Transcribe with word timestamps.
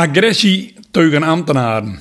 Agressie 0.00 0.74
tegen 0.90 1.22
ambtenaren. 1.22 2.00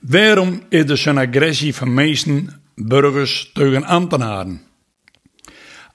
Waarom 0.00 0.62
is 0.68 0.90
er 0.90 0.96
zo'n 0.96 1.18
agressie 1.18 1.74
van 1.74 1.94
meesten 1.94 2.62
burgers 2.74 3.50
tegen 3.54 3.84
ambtenaren? 3.84 4.62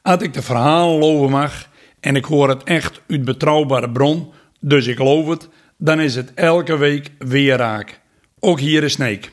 Als 0.01 0.21
ik 0.21 0.33
de 0.33 0.41
verhalen 0.41 0.99
loven 0.99 1.29
mag 1.29 1.67
en 1.99 2.15
ik 2.15 2.25
hoor 2.25 2.49
het 2.49 2.63
echt 2.63 3.01
uit 3.07 3.25
betrouwbare 3.25 3.91
bron, 3.91 4.31
dus 4.59 4.88
ik 4.88 4.96
geloof 4.96 5.27
het, 5.27 5.49
dan 5.77 5.99
is 5.99 6.15
het 6.15 6.33
elke 6.33 6.78
week 6.78 7.10
weer 7.17 7.58
raak. 7.58 7.99
Ook 8.39 8.60
hier 8.60 8.83
in 8.83 8.89
Sneek. 8.89 9.31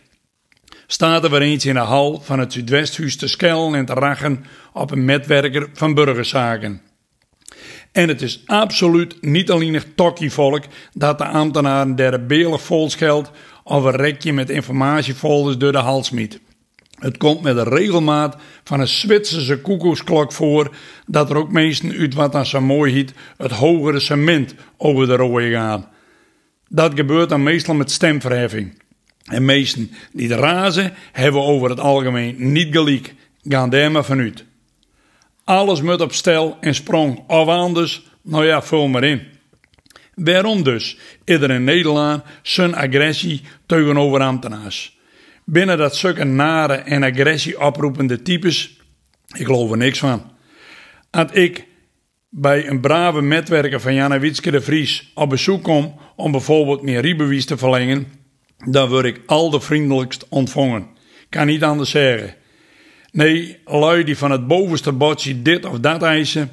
Staat 0.86 1.24
er 1.24 1.30
weer 1.30 1.42
eens 1.42 1.66
in 1.66 1.74
de 1.74 1.80
hal 1.80 2.20
van 2.20 2.38
het 2.38 2.52
Zuidwesthuis 2.52 3.16
te 3.16 3.28
skellen 3.28 3.74
en 3.74 3.84
te 3.84 3.94
rachen 3.94 4.44
op 4.72 4.90
een 4.90 5.04
metwerker 5.04 5.68
van 5.72 5.94
burgerzaken. 5.94 6.87
En 7.92 8.08
het 8.08 8.22
is 8.22 8.42
absoluut 8.46 9.16
niet 9.20 9.50
alleen 9.50 9.74
het 9.74 9.96
tokkievolk 9.96 10.64
dat 10.92 11.18
de 11.18 11.26
ambtenaren 11.26 11.96
der 11.96 12.26
belig 12.26 12.62
vol 12.62 12.90
of 13.64 13.84
een 13.84 13.96
rekje 13.96 14.32
met 14.32 14.50
informatiefolders 14.50 15.58
door 15.58 15.72
de 15.72 15.78
hals 15.78 16.06
smiet. 16.06 16.40
Het 16.98 17.16
komt 17.16 17.42
met 17.42 17.54
de 17.54 17.62
regelmaat 17.62 18.36
van 18.64 18.80
een 18.80 18.88
Zwitserse 18.88 19.60
koekoeksklok 19.60 20.32
voor 20.32 20.74
dat 21.06 21.30
er 21.30 21.36
ook 21.36 21.52
meesten 21.52 21.98
uit 21.98 22.14
wat 22.14 22.34
aan 22.34 22.46
zo 22.46 22.60
mooi 22.60 22.92
heet 22.92 23.12
het 23.36 23.50
hogere 23.50 24.00
cement 24.00 24.54
over 24.76 25.06
de 25.06 25.16
rode 25.16 25.50
gaan. 25.50 25.88
Dat 26.68 26.92
gebeurt 26.94 27.28
dan 27.28 27.42
meestal 27.42 27.74
met 27.74 27.90
stemverheffing. 27.90 28.82
En 29.24 29.44
meesten 29.44 29.90
die 30.12 30.34
razen 30.34 30.92
hebben 31.12 31.42
over 31.42 31.70
het 31.70 31.80
algemeen 31.80 32.52
niet 32.52 32.68
gelijk, 32.70 33.14
gaan 33.42 33.70
daar 33.70 33.90
maar 33.90 34.04
vanuit. 34.04 34.44
Alles 35.48 35.82
moet 35.82 36.00
op 36.00 36.12
stel 36.12 36.56
en 36.60 36.74
sprong. 36.74 37.24
Of 37.26 37.48
anders, 37.48 38.06
nou 38.22 38.46
ja, 38.46 38.62
vul 38.62 38.88
maar 38.88 39.04
in. 39.04 39.22
Waarom 40.14 40.62
dus 40.62 40.98
is 41.24 41.40
er 41.40 41.60
Nederland 41.60 42.22
zijn 42.42 42.74
agressie 42.74 43.42
tegenover 43.66 44.20
ambtenaars? 44.20 44.98
Binnen 45.44 45.78
dat 45.78 45.96
zulke 45.96 46.24
nare 46.24 46.74
en 46.74 47.02
agressie 47.02 47.60
oproepende 47.60 48.22
types, 48.22 48.80
ik 49.36 49.46
geloof 49.46 49.70
er 49.70 49.76
niks 49.76 49.98
van. 49.98 50.30
Als 51.10 51.32
ik 51.32 51.66
bij 52.28 52.68
een 52.68 52.80
brave 52.80 53.20
metwerker 53.20 53.80
van 53.80 53.94
Janne 53.94 54.18
Witske 54.18 54.50
de 54.50 54.60
Vries 54.60 55.10
op 55.14 55.28
bezoek 55.28 55.62
kom 55.62 55.94
om 56.16 56.30
bijvoorbeeld 56.30 56.82
meer 56.82 57.00
riebewies 57.00 57.46
te 57.46 57.56
verlengen, 57.56 58.06
dan 58.66 58.88
word 58.88 59.04
ik 59.04 59.20
al 59.26 59.50
de 59.50 59.60
vriendelijkst 59.60 60.26
ontvangen. 60.28 60.86
Kan 61.28 61.46
niet 61.46 61.62
anders 61.62 61.90
zeggen. 61.90 62.34
Nee, 63.12 63.58
lui 63.64 64.04
die 64.04 64.18
van 64.18 64.30
het 64.30 64.46
bovenste 64.46 64.92
bordje 64.92 65.42
dit 65.42 65.64
of 65.64 65.78
dat 65.78 66.02
eisen, 66.02 66.50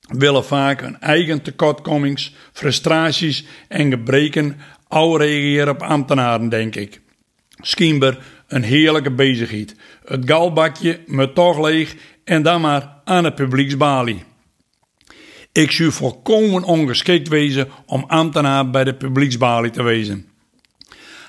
willen 0.00 0.44
vaak 0.44 0.80
hun 0.80 1.00
eigen 1.00 1.42
tekortkomings, 1.42 2.34
frustraties 2.52 3.44
en 3.68 3.90
gebreken 3.90 4.56
reageren 4.88 5.68
op 5.68 5.82
ambtenaren, 5.82 6.48
denk 6.48 6.76
ik. 6.76 7.00
Schimber 7.60 8.18
een 8.46 8.62
heerlijke 8.62 9.10
bezigheid. 9.10 9.76
Het 10.04 10.22
galbakje 10.24 11.00
me 11.06 11.32
toch 11.32 11.60
leeg 11.60 11.94
en 12.24 12.42
dan 12.42 12.60
maar 12.60 12.92
aan 13.04 13.24
het 13.24 13.34
publieksbalie. 13.34 14.24
Ik 15.52 15.70
zou 15.70 15.92
volkomen 15.92 16.62
ongeschikt 16.62 17.28
wezen 17.28 17.68
om 17.86 18.04
ambtenaar 18.06 18.70
bij 18.70 18.84
de 18.84 18.94
publieksbalie 18.94 19.70
te 19.70 19.82
wezen. 19.82 20.26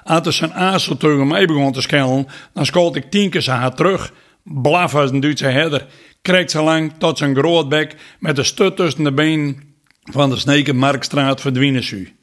Als 0.03 0.25
er 0.25 0.33
zijn 0.33 0.53
aasel 0.53 1.25
mij 1.25 1.45
begon 1.45 1.71
te 1.71 1.81
schellen, 1.81 2.27
dan 2.53 2.65
schold 2.65 2.95
ik 2.95 3.11
tien 3.11 3.29
keer 3.29 3.49
haar 3.49 3.75
terug 3.75 4.13
blaf 4.53 4.95
als 4.95 5.11
een 5.11 5.19
Duitse 5.19 5.45
herder, 5.45 5.87
krijgt 6.21 6.51
zo 6.51 6.63
lang 6.63 6.93
tot 6.97 7.17
zijn 7.17 7.35
grootbek 7.35 7.95
met 8.19 8.35
de 8.35 8.43
stut 8.43 8.75
tussen 8.75 9.03
de 9.03 9.13
benen 9.13 9.63
van 10.03 10.29
de 10.29 10.37
Sneke 10.37 10.73
Markstraat 10.73 11.41
verdwijnen 11.41 11.83
su. 11.83 12.13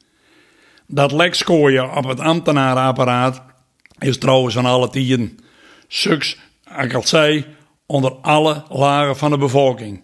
Dat 0.87 1.11
lekskooien 1.11 1.95
op 1.95 2.03
het 2.05 2.19
ambtenarenapparaat 2.19 3.43
is 3.99 4.17
trouwens 4.17 4.53
van 4.53 4.65
alle 4.65 4.89
tijden. 4.89 5.37
Suks, 5.87 6.37
ik 6.81 6.93
al 6.93 7.07
zei, 7.07 7.45
onder 7.85 8.11
alle 8.11 8.63
lagen 8.69 9.17
van 9.17 9.31
de 9.31 9.37
bevolking. 9.37 10.03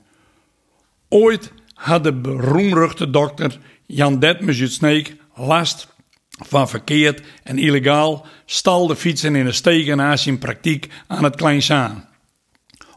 Ooit 1.09 1.51
had 1.73 2.03
de 2.03 2.13
beroemruchte 2.13 3.09
dokter 3.09 3.59
Jan 3.85 4.19
Detmers 4.19 4.73
Sneek 4.73 5.15
last 5.35 5.87
van 6.29 6.69
verkeerd 6.69 7.21
en 7.43 7.57
illegaal 7.57 8.25
stalde 8.45 8.95
fietsen 8.95 9.35
in 9.35 9.45
de 9.45 9.95
naast 9.95 10.23
zijn 10.23 10.39
praktijk 10.39 10.87
aan 11.07 11.23
het 11.23 11.35
Kleinsaan. 11.35 12.07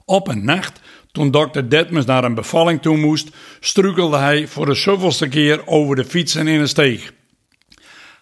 Op 0.08 0.28
een 0.28 0.44
nacht, 0.44 0.80
toen 1.12 1.30
dokter 1.30 1.68
Detmers 1.68 2.06
naar 2.06 2.24
een 2.24 2.34
bevalling 2.34 2.82
toe 2.82 2.96
moest, 2.96 3.28
struikelde 3.60 4.16
hij 4.16 4.46
voor 4.46 4.66
de 4.66 4.74
zoveelste 4.74 5.28
keer 5.28 5.66
over 5.66 5.96
de 5.96 6.04
fietsen 6.04 6.46
in 6.46 6.60
een 6.60 6.68
steeg. 6.68 7.12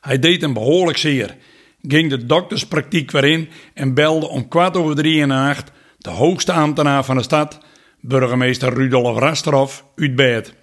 Hij 0.01 0.19
deed 0.19 0.41
hem 0.41 0.53
behoorlijk 0.53 0.99
zeer, 0.99 1.37
ging 1.83 2.11
de 2.11 2.27
dokterspraktijk 2.27 3.11
weer 3.11 3.25
in 3.25 3.49
en 3.75 3.95
belde 3.95 4.29
om 4.29 4.49
kwart 4.49 4.77
over 4.77 4.95
drie 4.95 5.21
in 5.21 5.29
de 5.29 5.35
nacht 5.35 5.71
de 5.99 6.11
hoogste 6.11 6.53
ambtenaar 6.53 7.05
van 7.05 7.17
de 7.17 7.23
stad, 7.23 7.59
burgemeester 8.01 8.75
Rudolf 8.75 9.19
Rasterhoff, 9.19 9.85
uit 9.97 10.15
bed. 10.15 10.55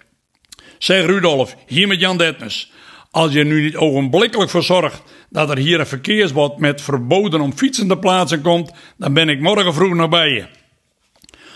Zeg 0.78 1.06
Rudolf, 1.06 1.56
hier 1.66 1.88
met 1.88 2.00
Jan 2.00 2.18
Detmers. 2.18 2.72
Als 3.10 3.32
je 3.32 3.44
nu 3.44 3.62
niet 3.62 3.76
ogenblikkelijk 3.76 4.50
voor 4.50 4.62
zorgt 4.62 5.02
dat 5.30 5.50
er 5.50 5.58
hier 5.58 5.80
een 5.80 5.86
verkeersbod 5.86 6.58
met 6.58 6.82
verboden 6.82 7.40
om 7.40 7.52
fietsen 7.52 7.88
te 7.88 7.98
plaatsen 7.98 8.40
komt, 8.40 8.72
dan 8.96 9.12
ben 9.12 9.28
ik 9.28 9.40
morgen 9.40 9.74
vroeg 9.74 9.94
nog 9.94 10.08
bij 10.08 10.28
je. 10.28 10.61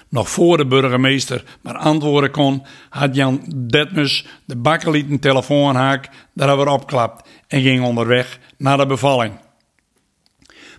Nog 0.09 0.31
voor 0.31 0.57
de 0.57 0.67
burgemeester 0.67 1.45
maar 1.63 1.77
antwoorden 1.77 2.31
kon, 2.31 2.63
had 2.91 3.15
Jan 3.15 3.53
Detmus 3.57 4.27
de 4.45 4.57
bakkelieten 4.57 5.19
telefoonhaak 5.19 6.09
daar 6.35 6.57
weer 6.57 6.69
opklapt 6.69 7.29
en 7.49 7.63
ging 7.63 7.85
onderweg 7.85 8.39
naar 8.59 8.77
de 8.77 8.87
bevalling. 8.87 9.33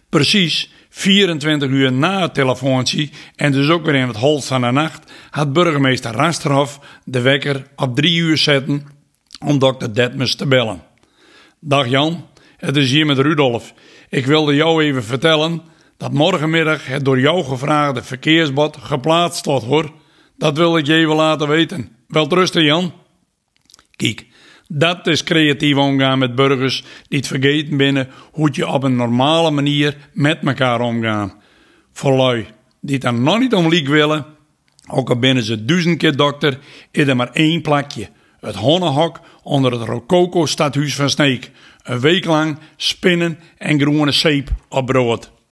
Precies 0.09 0.71
24 0.89 1.69
uur 1.69 1.93
na 1.93 2.21
het 2.21 2.33
telefoontje 2.33 3.09
en 3.35 3.51
dus 3.51 3.69
ook 3.69 3.85
weer 3.85 3.95
in 3.95 4.07
het 4.07 4.17
holst 4.17 4.47
van 4.47 4.61
de 4.61 4.71
nacht 4.71 5.11
had 5.29 5.53
burgemeester 5.53 6.11
Rasterhof 6.11 6.79
de 7.03 7.21
wekker 7.21 7.67
op 7.75 7.95
drie 7.95 8.17
uur 8.17 8.37
zetten 8.37 8.85
om 9.45 9.59
dokter 9.59 9.93
Detmus 9.93 10.35
te 10.35 10.47
bellen. 10.47 10.81
Dag 11.59 11.87
Jan, 11.87 12.25
het 12.57 12.75
is 12.75 12.91
hier 12.91 13.05
met 13.05 13.17
Rudolf. 13.17 13.73
Ik 14.09 14.25
wilde 14.25 14.55
jou 14.55 14.83
even 14.83 15.03
vertellen 15.03 15.61
dat 15.97 16.13
morgenmiddag 16.13 16.85
het 16.85 17.05
door 17.05 17.19
jou 17.19 17.43
gevraagde 17.43 18.03
verkeersbod 18.03 18.77
geplaatst 18.77 19.45
wordt 19.45 19.65
hoor. 19.65 19.91
Dat 20.37 20.57
wil 20.57 20.77
ik 20.77 20.85
je 20.85 20.93
even 20.93 21.15
laten 21.15 21.47
weten. 21.47 21.89
Wel 22.07 22.27
rusten 22.27 22.63
Jan. 22.63 22.93
Kijk, 23.95 24.25
dat 24.67 25.07
is 25.07 25.23
creatief 25.23 25.75
omgaan 25.75 26.19
met 26.19 26.35
burgers 26.35 26.83
die 27.07 27.17
het 27.17 27.27
vergeten 27.27 27.77
binnen 27.77 28.09
hoe 28.31 28.49
je 28.51 28.67
op 28.67 28.83
een 28.83 28.95
normale 28.95 29.51
manier 29.51 29.97
met 30.13 30.39
elkaar 30.43 30.81
omgaan. 30.81 31.33
Voor 31.93 32.13
lui 32.13 32.45
die 32.81 32.93
het 32.93 33.03
dan 33.03 33.23
nog 33.23 33.39
niet 33.39 33.53
om 33.53 33.67
liek 33.67 33.87
willen, 33.87 34.25
ook 34.87 35.09
al 35.09 35.19
binnen 35.19 35.43
ze 35.43 35.65
duizend 35.65 35.97
keer 35.97 36.15
dokter, 36.15 36.59
is 36.91 37.07
er 37.07 37.15
maar 37.15 37.31
één 37.31 37.61
plakje. 37.61 38.09
Het 38.39 38.55
honnenhok 38.55 39.19
onder 39.43 39.71
het 39.71 39.81
Rococo 39.81 40.45
stadhuis 40.45 40.95
van 40.95 41.09
Sneek. 41.09 41.51
Een 41.83 41.99
week 41.99 42.25
lang 42.25 42.57
spinnen 42.75 43.39
en 43.57 43.79
groene 43.79 44.11
zeep 44.11 44.49
op 44.69 44.85
brood. 44.85 45.31